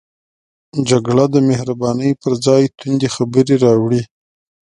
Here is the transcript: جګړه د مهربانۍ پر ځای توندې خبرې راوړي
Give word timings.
جګړه 0.89 1.25
د 1.33 1.35
مهربانۍ 1.49 2.11
پر 2.21 2.33
ځای 2.45 2.63
توندې 2.77 3.07
خبرې 3.15 3.55
راوړي 3.63 4.01